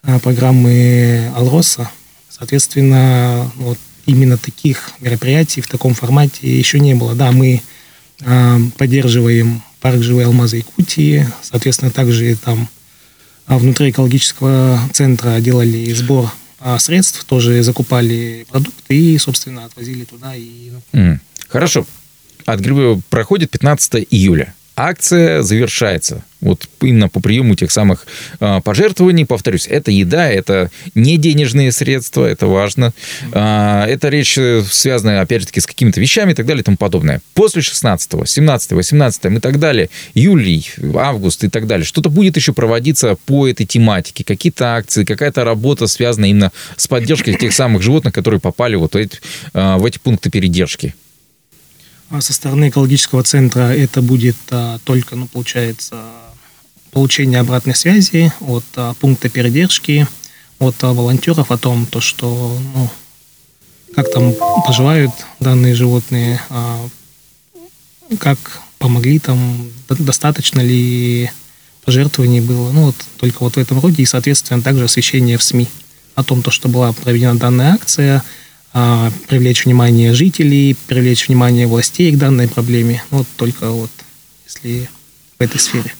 а, 0.03 0.19
программы 0.19 1.31
Алроса, 1.35 1.89
соответственно, 2.29 3.51
вот 3.55 3.77
именно 4.05 4.37
таких 4.37 4.91
мероприятий 4.99 5.61
в 5.61 5.67
таком 5.67 5.93
формате 5.93 6.57
еще 6.57 6.79
не 6.79 6.93
было. 6.95 7.13
Да, 7.13 7.31
мы 7.31 7.61
а, 8.25 8.57
поддерживаем 8.77 9.61
парк 9.81 10.01
«Живые 10.01 10.27
алмазы 10.27 10.57
Якутии». 10.57 11.27
Соответственно, 11.41 11.91
также 11.91 12.35
там 12.35 12.69
а, 13.47 13.57
внутри 13.57 13.89
экологического 13.89 14.79
центра 14.93 15.39
делали 15.39 15.91
сбор 15.93 16.31
средств, 16.79 17.23
тоже 17.25 17.61
закупали 17.61 18.47
продукты 18.49 18.97
и, 18.97 19.17
собственно, 19.19 19.65
отвозили 19.65 20.05
туда. 20.05 20.33
И... 20.35 20.71
Хорошо. 21.47 21.85
От 22.45 22.61
проходит 23.09 23.51
15 23.51 24.07
июля 24.09 24.55
акция 24.77 25.41
завершается. 25.41 26.23
Вот 26.39 26.69
именно 26.81 27.09
по 27.09 27.19
приему 27.19 27.55
тех 27.55 27.71
самых 27.71 28.05
э, 28.39 28.61
пожертвований, 28.63 29.25
повторюсь, 29.25 29.65
это 29.67 29.89
еда, 29.89 30.29
это 30.29 30.69
не 30.93 31.17
денежные 31.17 31.71
средства, 31.71 32.25
это 32.25 32.45
важно. 32.45 32.93
Э, 33.33 33.85
это 33.87 34.09
речь 34.09 34.37
э, 34.37 34.61
связана, 34.61 35.19
опять 35.19 35.41
же 35.41 35.47
таки, 35.47 35.59
с 35.59 35.65
какими-то 35.65 35.99
вещами 35.99 36.33
и 36.33 36.35
так 36.35 36.45
далее 36.45 36.61
и 36.61 36.63
тому 36.63 36.77
подобное. 36.77 37.21
После 37.33 37.63
16, 37.63 38.29
17, 38.29 38.71
18 38.73 39.25
и 39.25 39.39
так 39.39 39.59
далее, 39.59 39.89
июль, 40.13 40.63
август 40.95 41.43
и 41.43 41.49
так 41.49 41.65
далее, 41.65 41.85
что-то 41.85 42.09
будет 42.09 42.37
еще 42.37 42.53
проводиться 42.53 43.17
по 43.25 43.47
этой 43.47 43.65
тематике, 43.65 44.23
какие-то 44.23 44.75
акции, 44.75 45.03
какая-то 45.03 45.43
работа 45.43 45.87
связана 45.87 46.25
именно 46.25 46.51
с 46.75 46.87
поддержкой 46.87 47.33
тех 47.33 47.51
самых 47.51 47.81
животных, 47.81 48.13
которые 48.13 48.39
попали 48.39 48.75
вот 48.75 48.95
эти, 48.95 49.17
э, 49.53 49.77
в 49.77 49.85
эти 49.85 49.97
пункты 49.97 50.29
передержки. 50.29 50.93
А 52.09 52.21
со 52.21 52.31
стороны 52.31 52.69
экологического 52.69 53.21
центра 53.23 53.73
это 53.75 54.01
будет 54.01 54.37
а, 54.49 54.79
только, 54.85 55.17
ну, 55.17 55.27
получается, 55.27 56.01
получение 56.91 57.39
обратной 57.39 57.75
связи 57.75 58.31
от 58.39 58.63
а, 58.75 58.93
пункта 58.93 59.27
передержки, 59.27 60.07
от 60.59 60.81
волонтеров 60.81 61.51
о 61.51 61.57
том, 61.57 61.85
то, 61.85 61.99
что, 61.99 62.57
ну, 62.73 62.89
как 63.93 64.09
там 64.11 64.33
поживают 64.65 65.11
данные 65.39 65.75
животные, 65.75 66.39
как 68.19 68.37
помогли 68.79 69.19
там, 69.19 69.69
достаточно 69.87 70.61
ли 70.61 71.29
пожертвований 71.83 72.41
было, 72.41 72.71
ну, 72.71 72.85
вот 72.85 72.95
только 73.17 73.43
вот 73.43 73.55
в 73.55 73.59
этом 73.59 73.79
роде, 73.79 74.03
и, 74.03 74.05
соответственно, 74.05 74.61
также 74.61 74.85
освещение 74.85 75.37
в 75.37 75.43
СМИ. 75.43 75.67
О 76.15 76.23
том, 76.23 76.41
то, 76.41 76.51
что 76.51 76.69
была 76.69 76.93
проведена 76.93 77.37
данная 77.37 77.73
акция– 77.73 78.23
привлечь 78.71 79.65
внимание 79.65 80.13
жителей, 80.13 80.75
привлечь 80.87 81.27
внимание 81.27 81.67
властей 81.67 82.11
к 82.11 82.17
данной 82.17 82.47
проблеме. 82.47 83.03
Вот 83.09 83.27
только 83.35 83.69
вот 83.71 83.91
если 84.45 84.89
в 85.37 85.41
этой 85.41 85.59
сфере. 85.59 85.93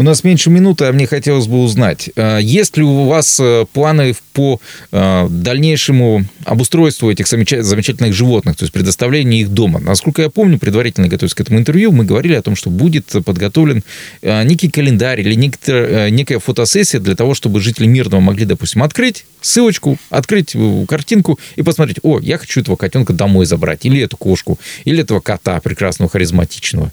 У 0.00 0.04
нас 0.04 0.22
меньше 0.22 0.48
минуты, 0.48 0.84
а 0.84 0.92
мне 0.92 1.08
хотелось 1.08 1.48
бы 1.48 1.60
узнать, 1.60 2.10
э, 2.14 2.38
есть 2.40 2.76
ли 2.76 2.84
у 2.84 3.06
вас 3.06 3.40
э, 3.40 3.66
планы 3.72 4.14
по 4.32 4.60
дальнейшему 4.92 6.24
обустройству 6.44 7.10
этих 7.10 7.26
замечательных 7.26 8.14
животных, 8.14 8.56
то 8.56 8.62
есть 8.62 8.72
предоставлению 8.72 9.40
их 9.40 9.48
дома? 9.48 9.80
Насколько 9.80 10.22
я 10.22 10.30
помню, 10.30 10.60
предварительно 10.60 11.08
готовясь 11.08 11.34
к 11.34 11.40
этому 11.40 11.58
интервью, 11.58 11.90
мы 11.90 12.04
говорили 12.04 12.34
о 12.34 12.42
том, 12.42 12.54
что 12.54 12.70
будет 12.70 13.06
подготовлен 13.24 13.82
некий 14.22 14.70
календарь 14.70 15.20
или 15.20 15.34
некая 15.34 16.38
фотосессия 16.38 17.00
для 17.00 17.16
того, 17.16 17.34
чтобы 17.34 17.60
жители 17.60 17.86
Мирного 17.86 18.20
могли, 18.20 18.44
допустим, 18.44 18.84
открыть 18.84 19.24
ссылочку, 19.40 19.98
открыть 20.10 20.54
картинку 20.88 21.40
и 21.56 21.62
посмотреть, 21.62 21.98
о, 22.04 22.20
я 22.20 22.38
хочу 22.38 22.60
этого 22.60 22.76
котенка 22.76 23.12
домой 23.12 23.44
забрать, 23.44 23.84
или 23.84 24.00
эту 24.00 24.16
кошку, 24.16 24.60
или 24.84 25.02
этого 25.02 25.18
кота 25.18 25.60
прекрасного, 25.60 26.08
харизматичного. 26.08 26.92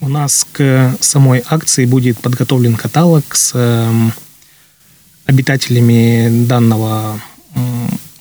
У 0.00 0.08
нас 0.08 0.46
к 0.52 0.96
самой 1.00 1.42
акции 1.46 1.86
будет 1.86 2.18
подготовлен 2.18 2.76
каталог 2.76 3.34
с 3.34 3.52
эм, 3.54 4.12
обитателями 5.24 6.46
данного 6.46 7.20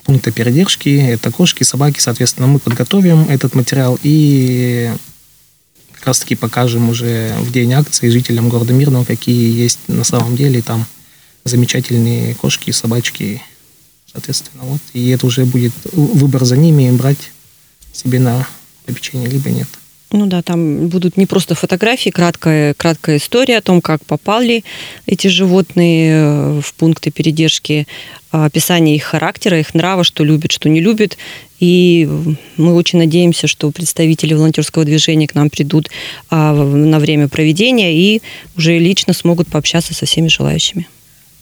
пункта 0.05 0.31
передержки. 0.31 0.89
Это 0.89 1.31
кошки, 1.31 1.63
собаки. 1.63 1.99
Соответственно, 1.99 2.47
мы 2.47 2.59
подготовим 2.59 3.23
этот 3.27 3.55
материал 3.55 3.99
и 4.03 4.91
как 5.93 6.07
раз-таки 6.07 6.35
покажем 6.35 6.89
уже 6.89 7.35
в 7.39 7.51
день 7.51 7.73
акции 7.73 8.09
жителям 8.09 8.47
города 8.47 8.73
Мирного, 8.73 9.03
какие 9.03 9.51
есть 9.51 9.79
на 9.87 10.03
самом 10.03 10.37
деле 10.37 10.61
там 10.61 10.85
замечательные 11.43 12.35
кошки, 12.35 12.71
собачки. 12.71 13.41
Соответственно, 14.11 14.63
вот. 14.63 14.81
И 14.93 15.09
это 15.09 15.25
уже 15.25 15.45
будет 15.45 15.73
выбор 15.91 16.45
за 16.45 16.55
ними, 16.55 16.89
брать 16.91 17.31
себе 17.91 18.19
на 18.19 18.47
попечение, 18.85 19.29
либо 19.29 19.49
нет. 19.49 19.67
Ну 20.11 20.27
да, 20.27 20.41
там 20.41 20.87
будут 20.87 21.17
не 21.17 21.25
просто 21.25 21.55
фотографии, 21.55 22.09
краткая, 22.09 22.73
краткая 22.73 23.17
история 23.17 23.57
о 23.57 23.61
том, 23.61 23.81
как 23.81 24.05
попали 24.05 24.63
эти 25.07 25.27
животные 25.27 26.11
э, 26.13 26.61
в 26.61 26.73
пункты 26.75 27.11
передержки, 27.11 27.87
а, 28.31 28.45
описание 28.45 28.95
их 28.95 29.03
характера, 29.03 29.59
их 29.59 29.73
нрава, 29.73 30.03
что 30.03 30.23
любят, 30.23 30.51
что 30.51 30.69
не 30.69 30.79
любят. 30.79 31.17
И 31.59 32.07
мы 32.57 32.73
очень 32.75 32.99
надеемся, 32.99 33.47
что 33.47 33.71
представители 33.71 34.33
волонтерского 34.33 34.85
движения 34.85 35.27
к 35.27 35.35
нам 35.35 35.49
придут 35.49 35.89
а, 36.29 36.53
на 36.53 36.99
время 36.99 37.27
проведения 37.27 37.95
и 37.95 38.21
уже 38.57 38.77
лично 38.77 39.13
смогут 39.13 39.47
пообщаться 39.47 39.93
со 39.93 40.05
всеми 40.05 40.27
желающими. 40.27 40.87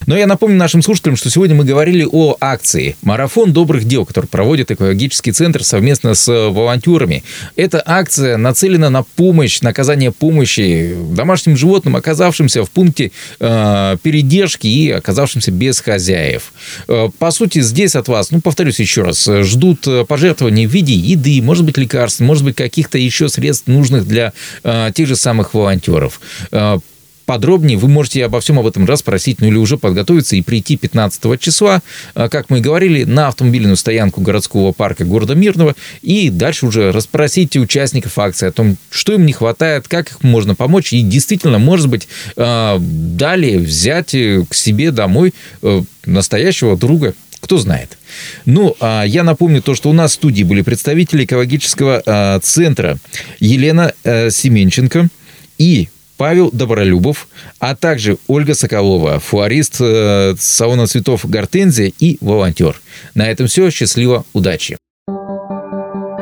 Но 0.06 0.18
я 0.18 0.28
напомню 0.28 0.58
нашим 0.58 0.82
слушателям, 0.82 1.16
что 1.16 1.30
сегодня 1.30 1.56
мы 1.56 1.66
говорили 1.66 2.08
о 2.10 2.36
акции 2.40 2.96
«Марафон 3.02 3.54
добрых 3.54 3.86
дел», 3.86 4.06
который 4.06 4.28
проводит 4.28 4.72
экологический 4.72 5.32
центр 5.32 5.64
совместно 5.64 6.14
с 6.14 6.28
волонтерами. 6.28 7.24
Эта 7.56 7.82
акция 7.86 8.38
нацелена 8.38 8.90
на 8.90 9.04
помощь, 9.04 9.62
на 9.62 9.70
оказание 9.70 10.12
помощи 10.12 10.96
домашним 11.12 11.58
животным, 11.58 11.96
оказавшимся 11.96 12.64
в 12.64 12.72
пункте 12.72 13.12
э, 13.40 13.98
передержки 14.02 14.68
и 14.68 14.92
оказавшимся 14.92 15.52
без 15.52 15.80
хозяев. 15.80 16.54
Э, 16.88 17.10
по 17.18 17.32
сути, 17.32 17.62
здесь 17.62 17.96
от 17.96 18.08
вас, 18.08 18.32
ну, 18.32 18.42
повторюсь 18.42 18.80
еще 18.80 19.04
раз, 19.04 19.26
ждут 19.26 19.88
пожертвований 20.08 20.68
в 20.68 20.72
виде 20.72 20.94
еды, 20.94 21.42
может 21.42 21.66
быть, 21.66 21.78
лекарств, 21.78 22.20
может 22.20 22.44
быть, 22.44 22.56
каких-то 22.56 22.98
еще 22.98 23.30
средств, 23.30 23.68
нужных 23.68 24.08
для 24.08 24.34
э, 24.64 24.92
тех 24.94 25.08
же 25.08 25.16
самых 25.16 25.54
волонтеров. 25.54 26.20
Э, 26.52 26.80
подробнее. 27.25 27.77
Вы 27.77 27.88
можете 27.88 28.25
обо 28.25 28.39
всем 28.39 28.60
об 28.60 28.68
этом 28.68 28.86
расспросить, 28.86 29.42
ну 29.42 29.48
или 29.48 29.58
уже 29.58 29.77
подготовиться 29.77 30.36
и 30.36 30.42
прийти 30.42 30.77
15 30.77 31.39
числа, 31.39 31.82
а, 32.15 32.30
как 32.30 32.50
мы 32.50 32.60
и 32.60 32.62
говорили, 32.62 33.03
на 33.03 33.27
автомобильную 33.27 33.75
стоянку 33.75 34.22
городского 34.22 34.72
парка 34.72 35.06
города 35.06 35.36
Мирного. 35.36 35.75
И 36.01 36.30
дальше 36.30 36.65
уже 36.65 36.92
расспросите 36.92 37.60
участников 37.60 38.18
акции 38.20 38.48
о 38.48 38.51
том, 38.51 38.77
что 38.89 39.13
им 39.13 39.25
не 39.25 39.34
хватает, 39.34 39.88
как 39.88 40.12
их 40.12 40.24
можно 40.24 40.56
помочь. 40.56 40.94
И 40.94 41.01
действительно, 41.01 41.60
может 41.60 41.89
быть, 41.89 42.08
а, 42.36 42.77
далее 42.80 43.60
взять 43.60 44.13
э, 44.13 44.46
к 44.48 44.53
себе 44.53 44.92
домой 44.92 45.34
э, 45.62 45.82
настоящего 46.06 46.77
друга, 46.77 47.13
кто 47.39 47.58
знает. 47.58 47.98
Ну, 48.46 48.75
а 48.80 49.03
я 49.03 49.24
напомню 49.24 49.62
то, 49.62 49.75
что 49.75 49.89
у 49.89 49.94
нас 49.94 50.12
в 50.12 50.15
студии 50.15 50.44
были 50.44 50.62
представители 50.62 51.25
экологического 51.25 52.39
центра 52.42 52.98
Елена 53.39 53.94
э, 54.03 54.30
Семенченко 54.30 55.10
и 55.58 55.89
Павел 56.24 56.51
Добролюбов, 56.53 57.27
а 57.60 57.75
также 57.75 58.18
Ольга 58.27 58.56
Соколова, 58.56 59.20
флорист 59.20 59.82
э, 59.82 60.36
салона 60.39 60.88
цветов 60.88 61.30
«Гортензия» 61.30 61.91
и 62.00 62.17
волонтер. 62.21 62.80
На 63.13 63.30
этом 63.30 63.48
все. 63.48 63.69
Счастливо, 63.69 64.24
удачи! 64.32 64.78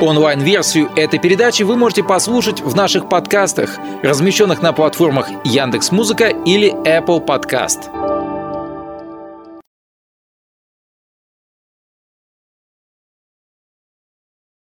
Онлайн-версию 0.00 0.90
этой 0.96 1.20
передачи 1.20 1.62
вы 1.62 1.76
можете 1.76 2.02
послушать 2.02 2.62
в 2.62 2.74
наших 2.74 3.08
подкастах, 3.08 3.78
размещенных 4.02 4.60
на 4.60 4.72
платформах 4.72 5.28
Яндекс.Музыка 5.44 6.30
или 6.30 6.72
Apple 6.84 7.24
Podcast. 7.24 8.21